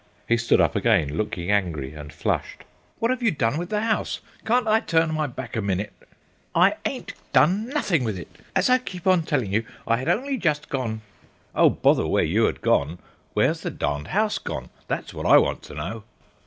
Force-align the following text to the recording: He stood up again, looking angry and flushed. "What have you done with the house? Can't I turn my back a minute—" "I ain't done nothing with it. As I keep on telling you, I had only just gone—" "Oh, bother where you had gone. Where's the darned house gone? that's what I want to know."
He 0.27 0.35
stood 0.35 0.59
up 0.59 0.75
again, 0.75 1.15
looking 1.15 1.51
angry 1.51 1.93
and 1.93 2.11
flushed. 2.11 2.63
"What 2.97 3.11
have 3.11 3.21
you 3.21 3.29
done 3.29 3.59
with 3.59 3.69
the 3.69 3.81
house? 3.83 4.19
Can't 4.43 4.67
I 4.67 4.79
turn 4.79 5.13
my 5.13 5.27
back 5.27 5.55
a 5.55 5.61
minute—" 5.61 5.93
"I 6.55 6.77
ain't 6.85 7.13
done 7.33 7.69
nothing 7.69 8.03
with 8.03 8.17
it. 8.17 8.35
As 8.55 8.67
I 8.67 8.79
keep 8.79 9.05
on 9.05 9.21
telling 9.21 9.53
you, 9.53 9.63
I 9.85 9.97
had 9.97 10.09
only 10.09 10.37
just 10.37 10.69
gone—" 10.69 11.01
"Oh, 11.53 11.69
bother 11.69 12.07
where 12.07 12.23
you 12.23 12.45
had 12.45 12.61
gone. 12.61 12.97
Where's 13.35 13.61
the 13.61 13.69
darned 13.69 14.07
house 14.07 14.39
gone? 14.39 14.71
that's 14.87 15.13
what 15.13 15.27
I 15.27 15.37
want 15.37 15.61
to 15.65 15.75
know." 15.75 16.03